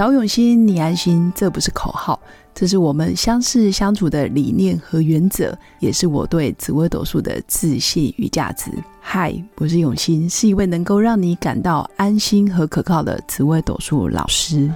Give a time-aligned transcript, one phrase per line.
[0.00, 2.18] 找永新，你安心，这不是口号，
[2.54, 8.70] 这是我们相识相处的理念和原则，也是我对紫微斗数的自信与价值。
[8.98, 14.72] 嗨，我是永新，是一位能够让你感到安心和可靠的紫微斗数老师。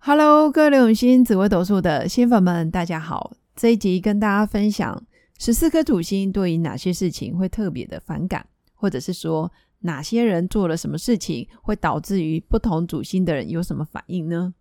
[0.00, 3.34] Hello，各位永新紫微斗数的新粉们，大家好！
[3.54, 5.00] 这一集跟大家分享
[5.38, 8.44] 十四颗主星对于哪些事情会特别的反感。
[8.84, 14.52] 或者是说哪些人做了什么事情，会导致于不同主星的人有什么反应呢？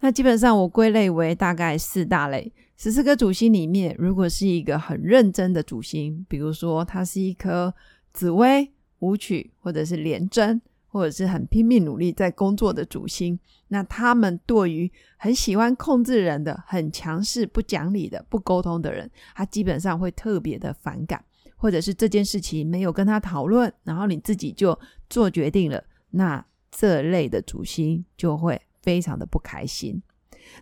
[0.00, 2.50] 那基本上我归类为大概四大类。
[2.78, 7.74] 十四颗主星里面，如果是一个很认真的主星，比如说它是一颗
[8.14, 13.38] 紫薇、武曲，或者是廉贞，或者是很拼命努力在工作的主星，
[13.68, 21.22] 那他们对于很喜欢控制人的、很强势、不讲理的、不沟通的人，他基本上会特别的反感。
[21.66, 24.78] 或者是这件事情没有跟他讨论，然后你自己就
[25.10, 30.00] 做决定了，那这类的主星就会非常的不开心。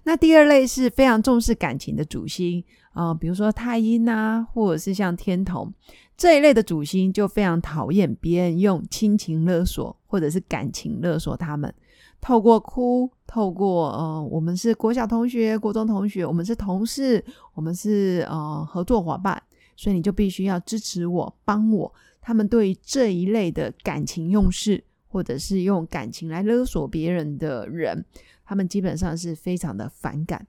[0.05, 2.65] 那第二类是非常重视感情的主星
[2.95, 5.71] 啊，比如说太阴啊，或者是像天同
[6.17, 11.75] 这一类的主星，就非常讨厌别人用亲情勒索或者是感情勒索他们，
[12.19, 19.43] 透过哭，透过呃，我们是国小同学、国中同学，我们是同事，我们是呃合作伙伴。
[19.77, 21.95] 所以你就必须要支持我，帮我。
[22.21, 28.05] 他们对于这一类的感情用事，或者是用感情来勒索别人的人，
[28.45, 30.47] 他们基本上是非常的反感。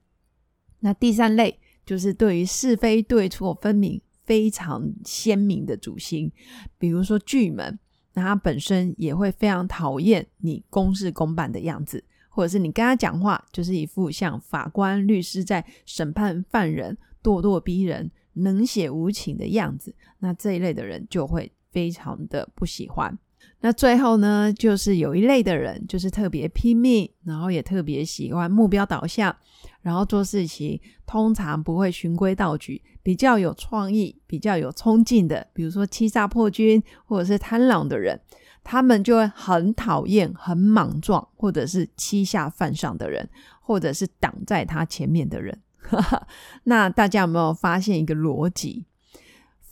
[0.80, 6.32] 那第三类就是对于是非对错分明、非常鲜明的主星，
[6.78, 7.78] 比如说巨门，
[8.14, 18.10] 那他本身也会非常讨厌你公事公办的样子，或者是你跟他讲话就是一副像法官、律师在审判犯人，咄咄逼人。
[18.36, 23.18] 冷血无情的样子，那这一类的人就会非常的不喜欢。
[23.62, 29.36] 那最后呢，就是有一类的人，就是特别拼命，然后也特别喜欢目标导向，
[29.82, 38.20] 然后做事情通常不会循规蹈矩，比较有创意、比较有冲劲的，比如说欺诈破军或者是贪狼的人，
[38.64, 43.28] 他们就会很讨厌很莽撞或者是欺下犯上的人，
[43.62, 45.60] 或者是挡在他前面的人。
[46.66, 48.86] 那大家有没有发现一个逻辑？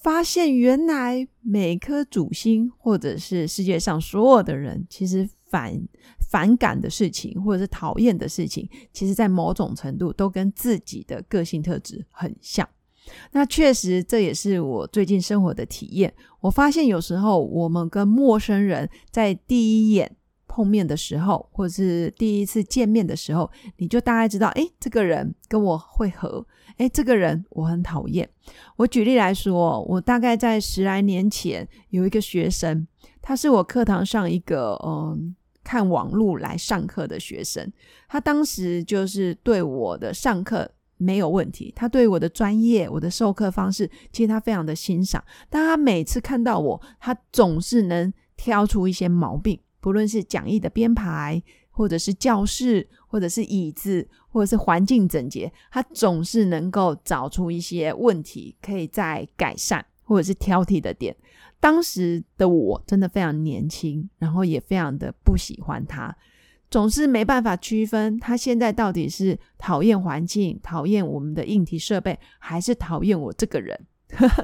[0.02, 5.82] 发现原来每颗主星，或者是世界上所有的人，其实反
[6.30, 12.68] 反感的事情，或者是讨厌的事情，其实在某种程度都跟自己的个性特质很像。
[13.32, 16.14] 那确实，这也是我最近生活的体验。
[16.42, 20.18] 我发现有时候我们跟陌生人在第一眼。
[20.54, 26.46] 碰面的时候，或者是第一次见面的时候，你就大概知道，哎，这个人跟我会合，
[26.78, 28.30] 哎，这个人我很讨厌。
[28.76, 32.86] 我举例来说，我大概在十来年前有一个学生，
[33.20, 37.74] 他是我课堂上一个嗯看网络来上课的学生，
[38.08, 49.60] 他当时就是对我的上课没有问题，他对我的专业、我的授课方式，其实他非常的欣赏，但他每次看到我，他总是能挑出一些毛病。
[49.84, 61.14] 不论是讲义的编排，或者是教室，或者是椅子，或者是环境整洁，他总是能够找出一些问题，可以再改善，或者是挑剔的点。
[61.60, 66.16] 当时的我真的非常年轻，然后也非常的不喜欢他，
[66.72, 73.78] 总是没办法区分他现在到底是讨厌环境、讨厌我们的硬体设备，还是讨厌我这个人。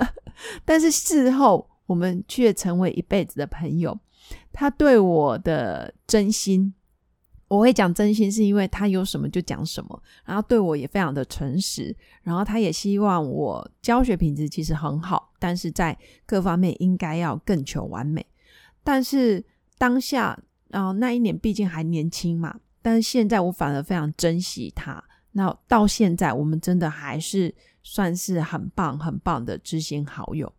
[0.65, 3.97] 但是事后，我们却成为一辈子的朋友。
[4.51, 6.73] 他对我的真心，
[7.47, 18.25] 我会讲真心，是因为他有什么就讲什么，然后对我也非常的诚实，然后他也希望我教学品质其实很好，但是在各方面应该要更求完美。
[18.83, 19.43] 但是
[19.77, 20.37] 当下，
[20.69, 25.03] 然后那一年毕竟还年轻嘛，但是现在我反而非常珍惜他。
[25.31, 27.53] 那到现在，我们真的还是
[27.83, 30.51] 算是很棒很棒的知心好友。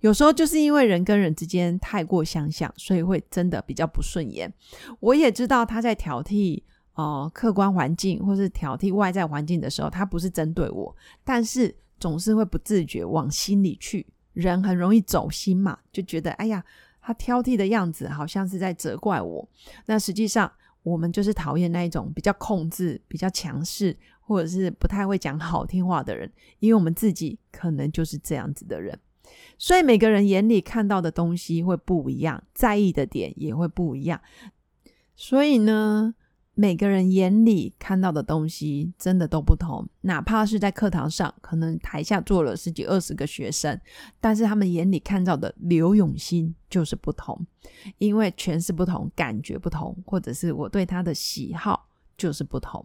[0.00, 4.52] 有时候就是因为人跟人之间太过相像，所以会真的比较不顺眼。
[5.00, 6.62] 我也知道他在挑剔
[6.94, 10.94] 呃客观环境或是挑剔外在环境的时候，他不是针对我，
[11.24, 14.06] 但是总是会不自觉往心里去。
[14.32, 16.64] 人很容易走心嘛，就觉得哎呀，
[17.00, 19.48] 他挑剔的样子好像是在责怪我。
[19.86, 20.50] 那实际上
[20.82, 28.98] 我们就是讨厌那一种比较控制、比较强势，或者是不太会讲好听话的人，因为我们自己可能就是这样子的人。
[29.58, 34.20] 所以每个人眼里看到的东西会不一样，在意的点也会不一样。
[35.16, 36.14] 所以呢，
[36.54, 43.80] 每个人眼里看到的东西真的都不同，哪怕是在课堂上，可能台下坐了十几二十个学生，
[44.20, 47.46] 但是他们眼里看到的刘永新就是不同，
[47.98, 52.84] 因为诠释不同，感觉不同，或者是我对他的喜好就是不同。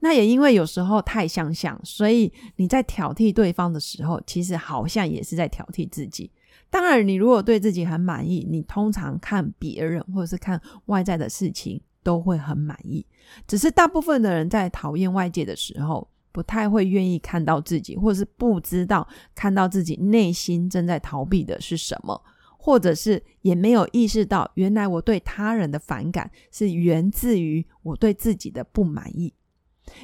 [0.00, 6.30] 那也因为有时候太相像，所以你在挑剔对方的时候，其实好像也是在挑剔自己。
[6.70, 11.80] 当然，你如果对自己很满意，你通常看别人或者是看外在的事情。
[12.04, 13.02] 都会很满意，
[13.48, 22.22] 只是大部分的人在讨厌外界的时候，不太会愿意看到自己，或者是不知道看到自己内心正在逃避的是什么，
[22.58, 29.32] 或者是也没有意识到，原来我对他人的反感是源自于我对自己的不满意。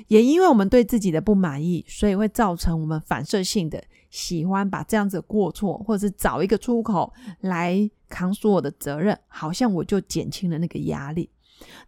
[0.09, 11.31] 也因为我们对自己的不满意，所以会造成我们反射性的喜欢把这样子过错，或者是找一个出口来扛所有的责任，好像我就减轻了那个压力。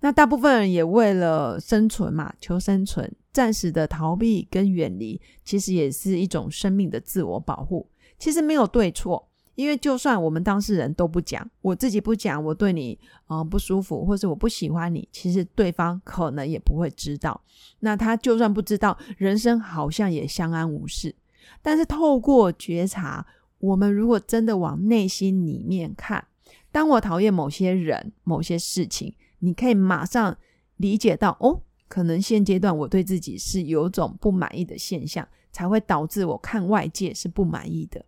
[0.01, 7.89] 那大部分人也为了生存嘛，求生存，暂时的逃避跟远离，其实也是一种生命的自我保护。
[8.19, 17.41] 其实没有对错，因为就算我们当事人都不讲，我自己不讲，我对你啊不舒服，或是我不喜欢你，其实对方可能也不会知道。
[17.81, 21.15] 那他就算不知道，人生好像也相安无事。
[21.61, 23.27] 但是透过觉察，
[23.59, 26.25] 我们如果真的往内心里面看，
[26.71, 29.15] 当我讨厌某些人、某些事情。
[29.45, 30.39] 你可以马上
[30.77, 38.05] 理解到，哦，可能现阶段我对自己是有种不满意的现象，才会导致我看外界是不满意的。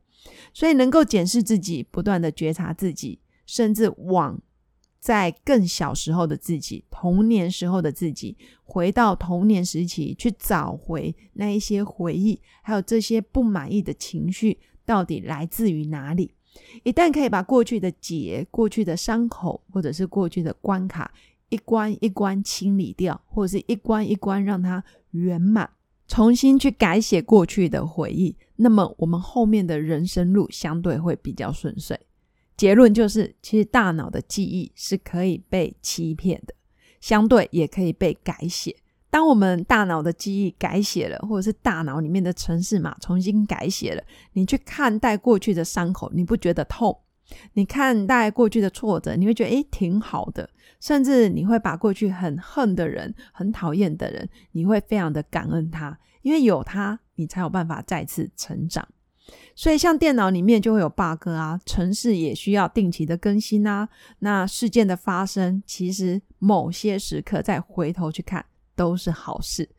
[0.53, 4.41] 所以能够检视自己，不断的觉察自己，甚至往
[4.99, 16.35] 在更小时候的自己、童年时候的自己，回到童年时期去找回那一些回忆，还有这些不满意的情绪到底来自于哪里。
[16.85, 21.13] 一旦可以把过去的结、过去的伤口，或者是过去的关卡，
[21.49, 25.69] 一关一关清理掉，或者是一关一关让它圆满，
[26.07, 31.99] 重新去改写过去的回忆，那么我们后面的人生路相对会比较顺遂。
[32.57, 36.55] 结论就是，其实大脑的记忆是可以被欺骗的，
[37.01, 38.77] 相对也可以被改写。
[39.11, 44.03] 当我们大脑的记忆改写了，或者是大脑里面的城市码重新改写了，
[44.33, 46.97] 你去看待过去的伤口，你不觉得痛？
[47.55, 50.49] 你看待过去的挫折，你会觉得诶挺好的，
[50.81, 58.87] 甚至你会把过去很恨的人、很讨厌的人，你会非常的感恩他，因为有他，你才有办法再次成长。
[59.55, 63.89] 所以，像电脑里面就会有 bug 啊，程式也需要定期的更新啊。
[64.19, 68.45] 那事件的发生，其实某些时刻再回头去看。
[68.77, 69.71] 都是好事。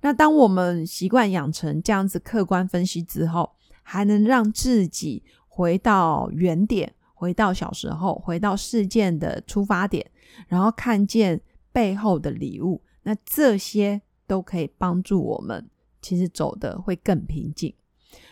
[0.00, 3.48] 那当我们习惯养成这样子客观分析之后，
[3.84, 5.22] 还能让自己
[5.60, 10.10] 回到原点，回到小时候，回到事件的出发点，
[10.48, 11.38] 然后看见
[11.70, 15.68] 背后的礼物，那这些都可以帮助我们，
[16.00, 17.74] 其实走的会更平静。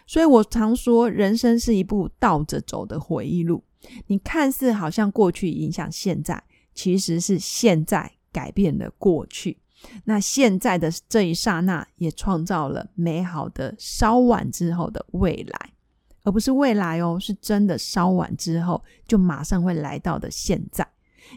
[0.07, 3.63] 所以我常说，人生是一部倒着走的回忆录。
[4.07, 6.43] 你看似好像过去影响现在，
[6.73, 9.59] 其实是现在改变了过去。
[10.05, 15.73] 那现在的这一刹那，也创造了美好的稍晚之后的未来，
[16.29, 20.87] 而不是未来哦，是真的稍晚之后就马上会来到的现在。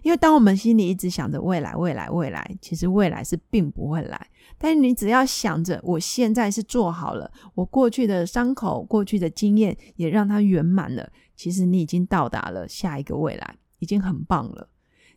[0.04, 4.28] 因为当我们心里一直想着未来、未来、未来，其实未来是并不会来。
[4.58, 14.68] 但你只要想着我现在是做好了，我过去的伤口、过去的经验也让它圆满了，其实你已经到达了下一个未来，已经很棒了。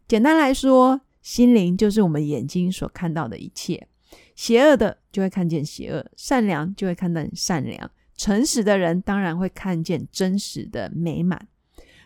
[0.06, 1.00] 简单来说。
[1.24, 3.88] 心灵就是我们眼睛所看到的一切，
[4.36, 11.48] 邪恶的就会看见邪恶，善良就会看到善良，诚实的人当然会看见真实的美满。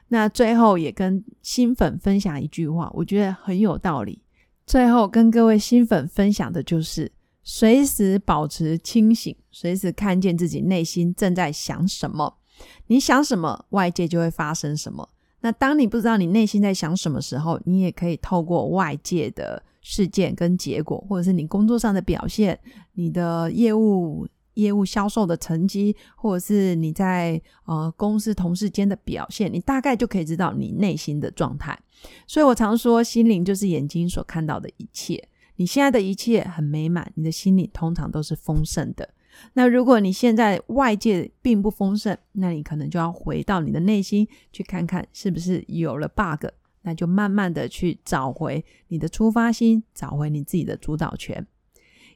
[0.08, 4.22] 那最后也跟新粉分享一句话，我觉得很有道理。
[4.66, 7.12] 最后跟各位新粉分享的就是，
[7.42, 12.38] 随时保持清醒，随时看见自己内心正在想什么，
[12.86, 15.08] 你想什么，外界就会发生什么。
[15.40, 22.58] 那当你不知道你内心在想什么时候，你也可以透过外界的事件跟结果，或者是你工作上的表现、
[22.94, 24.26] 你的业务
[24.58, 31.78] 业务销售的成绩，或者是你在呃公司同事间的表现，你大概就可以知道你内心的状态。
[32.26, 35.28] 所以我常说，心灵就是眼睛所看到的一切。
[35.56, 39.08] 你现在的一切很美满，你的心里通常都是丰盛的。
[39.52, 46.46] 那如果你现在外界并不丰盛，那你可能就要回到你的内心去看看是不是有了 bug，
[46.82, 51.46] 那就慢慢的去找回你的出发心，找回你自己的主导权。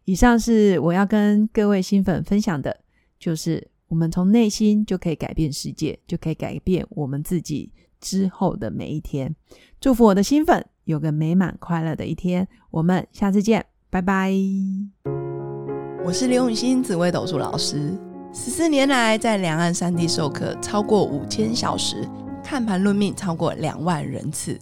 [0.04, 2.76] 以上是我要跟各位新粉分享的，
[3.18, 9.35] 就是我们从内心就可以改变世界，就可以改变我们自己之后的每一天。
[9.80, 14.32] 祝福我的新粉有个美满快乐的一天，我们下次见，拜拜。
[16.04, 17.97] 我是刘永新紫微斗数老师，
[18.32, 22.09] 十四年来在两岸三地授课超过五千小时，
[22.42, 24.59] 看盘论命超过两万人次。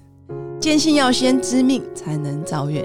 [0.60, 2.84] 坚信要先知命才能造运，